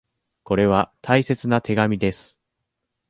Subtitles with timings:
[0.41, 2.35] これは大切な手紙です。